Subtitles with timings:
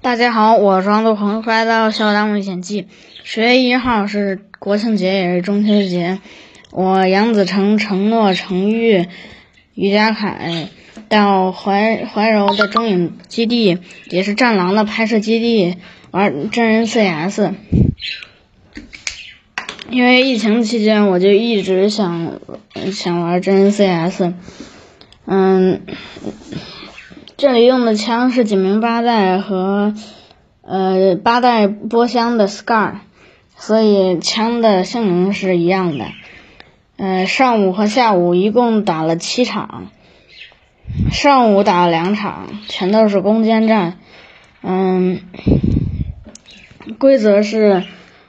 [0.00, 2.82] 大家好，我是王杜鹏，欢迎来到《小弹冒险记》。
[3.24, 6.20] 十月一号是国庆节，也是中秋节。
[6.70, 9.08] 我杨子成承诺程玉、
[9.74, 10.68] 于家凯
[11.08, 15.76] 到怀怀柔的中影基地，也是《战狼》的拍摄基地
[16.12, 17.50] 玩真人 CS。
[19.90, 22.38] 因为疫情期间，我就一直想
[22.92, 24.32] 想玩真人 CS。
[25.26, 25.82] 嗯。
[27.38, 29.94] 这里用的枪是锦明八代和
[30.60, 32.94] 呃八代波箱的 Scar，
[33.56, 36.06] 所以枪的性能是一样的。
[36.96, 39.86] 呃，上午和下午一共打了七场，
[41.12, 43.98] 上午打了两场，全都是攻坚战。
[44.64, 45.20] 嗯，
[46.98, 47.84] 规则是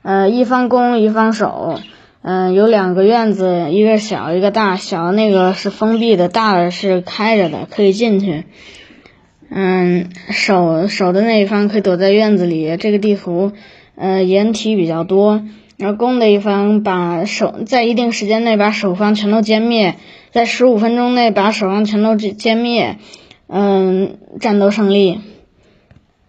[0.00, 1.78] 呃一方攻一方守。
[2.22, 8.44] 嗯，有两个院子，一个小一个大，小的那个是封闭的，大的是开着的，可以进去。
[9.56, 12.76] 嗯，守守的那一方可以躲在院子里。
[12.76, 13.52] 这个地图，
[13.94, 15.44] 呃，掩体比较多。
[15.76, 19.94] 然后攻的一方把守在一定时间内把守方全都歼灭，
[20.32, 22.98] 在十五分钟内把守方全都歼灭，
[23.46, 25.20] 嗯，战斗胜利。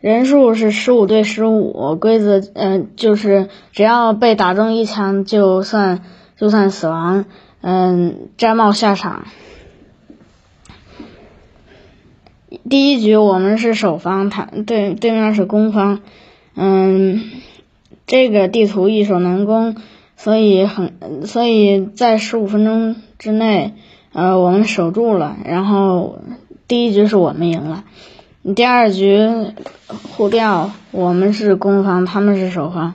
[0.00, 6.00] 人数是十五对十五，规则嗯就是只要被打中一枪就算
[6.36, 7.24] 就算死亡，
[7.60, 9.26] 嗯，摘帽下场。
[12.68, 16.00] 第一局我们是守方，他对对面是攻方，
[16.54, 17.30] 嗯，
[18.06, 19.76] 这个地图易守难攻，
[20.16, 23.72] 所以很所以在十五分钟之内，
[24.12, 26.18] 呃，我们守住了，然后
[26.68, 27.84] 第一局是我们赢了，
[28.54, 29.26] 第二局
[30.16, 32.94] 互调，我们是攻方，他们是守方，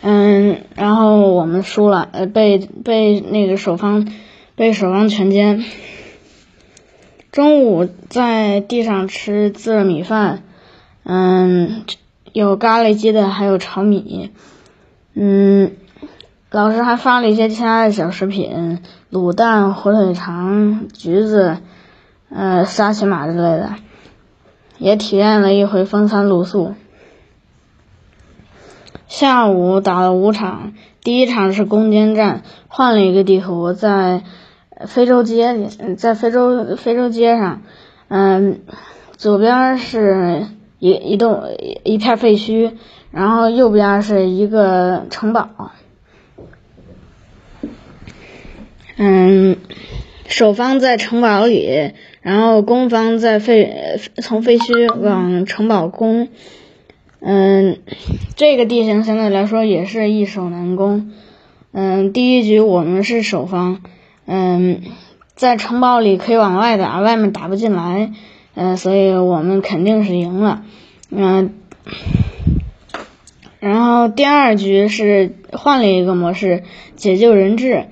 [0.00, 4.08] 嗯，然后我们输了，呃，被被那个守方
[4.54, 5.64] 被守方全歼。
[7.30, 10.42] 中午在地上吃自热米饭，
[11.04, 11.84] 嗯，
[12.32, 14.32] 有咖喱鸡的，还有炒米，
[15.12, 15.72] 嗯，
[16.50, 18.80] 老师还发了一些其他的小食品，
[19.12, 21.58] 卤蛋、火腿肠、橘子，
[22.30, 23.74] 呃，沙琪玛之类的，
[24.78, 26.74] 也体验了一回风餐露宿。
[29.06, 30.72] 下午打了五场，
[31.02, 34.22] 第一场是攻坚战，换了一个地图，在。
[34.86, 35.66] 非洲街里
[35.96, 37.62] 在非洲非洲街上，
[38.06, 38.60] 嗯，
[39.16, 40.46] 左边是
[40.78, 41.42] 一一栋
[41.82, 42.72] 一片废墟，
[43.10, 45.72] 然后右边是一个城堡，
[48.96, 49.56] 嗯，
[50.26, 56.28] 守方在城堡里，然后攻方在废从废墟往城堡攻，
[57.20, 57.78] 嗯，
[58.36, 61.12] 这个地形相对来说也是易守难攻，
[61.72, 63.80] 嗯，第一局我们是守方。
[64.30, 64.82] 嗯，
[65.34, 68.12] 在城堡里可以往外打，外面打不进来，
[68.54, 70.64] 嗯，所以我们肯定是赢了，
[71.10, 71.54] 嗯，
[73.58, 76.62] 然后第二局是换了一个模式，
[76.94, 77.86] 解救人质，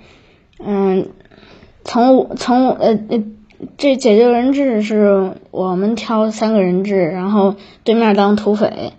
[0.62, 1.08] 嗯，
[1.84, 3.24] 从从呃呃，
[3.78, 8.92] 这解救人质是我们挑三个人质，然后对面当土匪，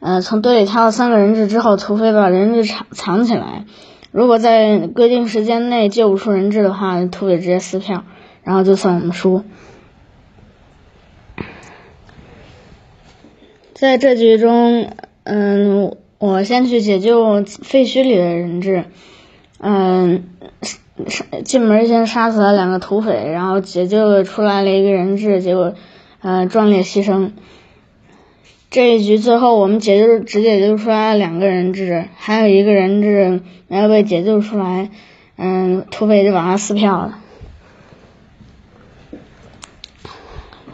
[0.00, 3.66] 嗯，从队里挑了三个人质之后，土匪把人质藏藏起来。
[4.12, 8.04] 如果在规定时间内救不出人质的话，土匪直接撕票，
[8.42, 9.44] 然后就算我们输。
[13.72, 14.90] 在这局中，
[15.22, 18.84] 嗯，我先去解救废墟里的人质，
[19.58, 20.24] 嗯，
[21.44, 25.72] 进门先杀死了两个土匪，然后解救出来了一个人质，结果，
[26.20, 27.30] 呃，壮烈牺牲。
[28.70, 34.90] 这一局最后，我们解救只解救出来了两个人质，还有一个人质没有被解救出来，
[35.36, 37.18] 嗯，土匪就把他撕票了。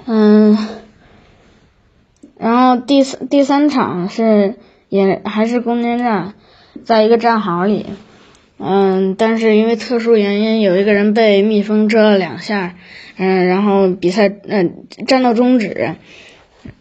[0.04, 0.58] 嗯，
[2.38, 4.56] 然后第三第三场是
[4.90, 6.34] 也还是攻坚战，
[6.84, 7.86] 在一个战壕里，
[8.58, 12.76] 嗯，但是因为特殊原因，有一个人被蜜蜂蛰了两下，
[13.16, 15.94] 嗯，然后比赛嗯战斗终止。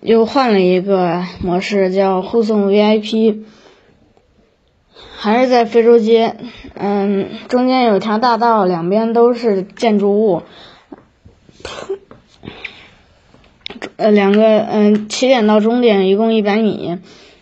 [0.01, 3.43] 又换了一个模式，叫护送 VIP，
[5.17, 6.35] 还是在非洲街，
[6.75, 10.43] 嗯，中间有条大道，两边都是建筑物，
[13.97, 16.99] 呃，两个嗯，起点到终点一共一百米，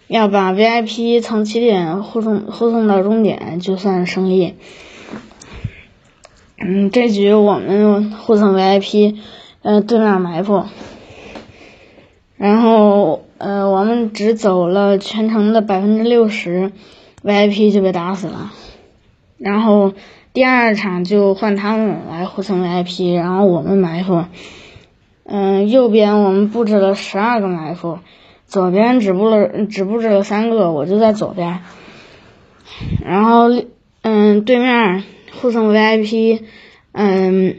[0.07, 4.56] 要把 VIP 从起点护送护送到终点就算胜利。
[6.65, 9.18] 嗯，这局我们护送 VIP，
[9.63, 10.63] 嗯，对面埋伏。
[12.44, 16.74] 然后，呃，我们只走了全程的百分之六十
[17.24, 18.51] ，VIP 就被打死了。
[19.38, 19.94] 然后
[20.34, 24.25] 第二场就换他们来护送 VIP，然后我们埋伏。
[25.24, 28.00] 嗯，右边我们布置了十二个埋伏，
[28.45, 31.62] 左边只布了只布置了三个，我就在左边。
[33.06, 33.48] 然后，
[34.01, 35.06] 嗯，对面
[35.42, 36.42] 护送 VIP，
[36.92, 37.56] 嗯，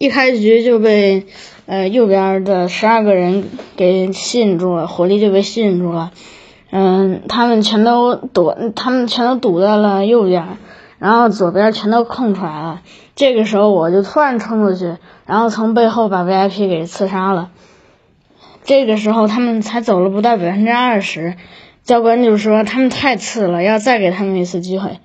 [0.00, 1.26] 一开局就被
[1.66, 3.44] 呃右边的十二个人
[3.76, 6.12] 给吸引住了，火力就被吸引住了。
[6.70, 10.56] 嗯，他们全都躲，他们全都堵在了右边，
[10.98, 12.80] 然后左边全都空出来了。
[13.14, 17.50] 这个时候我就突然冲过去，然后从背后把 VIP 给刺杀了。
[18.64, 21.34] 这个时候他们才走了不到百分之二十。
[21.84, 24.98] 教官就说他们太次了，要再给他们一次机会。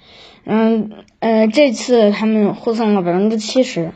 [0.45, 3.91] 嗯呃，这次他们护送了百分之七十。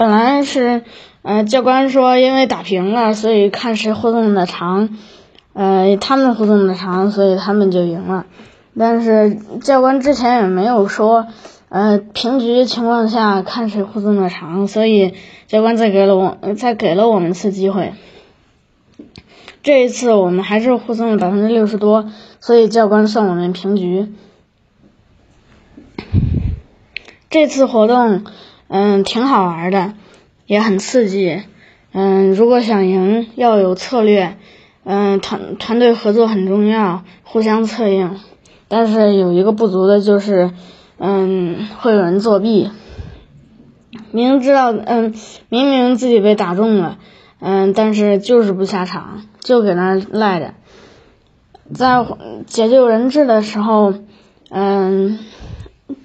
[0.00, 0.82] 本来是，
[1.20, 4.96] 呃，教官说因为打平了，所以看谁互动的长，
[5.52, 8.24] 呃，他们互动的长，所以他们就赢了。
[8.78, 11.26] 但是教官之前也没有说，
[11.68, 15.12] 呃，平局情况下看谁互动的长，所以
[15.46, 17.92] 教官再给了我，再给了我们一次机会。
[19.62, 22.10] 这一次我们还是护送了百分之六十多，
[22.40, 24.14] 所以教官算我们平局。
[27.28, 28.24] 这次活动，
[28.72, 29.94] 嗯，挺好玩的，
[30.46, 31.42] 也很刺激。
[31.92, 34.36] 嗯，如果想赢，要有策略。
[34.84, 38.18] 嗯，团团队合作很重要，互相策应。
[38.68, 40.52] 但是有一个不足的就是，
[40.98, 42.70] 嗯，会有人作弊。
[44.12, 45.14] 明知道，嗯，
[45.48, 46.98] 明明自己被打中了。
[47.40, 50.54] 嗯，但是就是不下场，就搁那赖着。
[51.74, 52.06] 在
[52.46, 53.94] 解救人质的时候，
[54.48, 55.18] 嗯，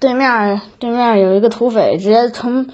[0.00, 2.68] 对面对面有一个土匪，直接从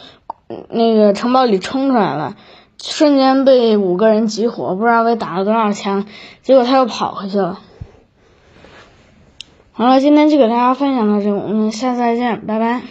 [0.68, 2.36] 那个城堡里冲出来了，
[2.82, 6.06] 瞬间被五个人集火，不知道被打了多少枪，
[6.42, 7.58] 结果他又跑回去了。
[9.72, 12.82] 好了，今天就给大家分享到这，我们下次再见，拜拜。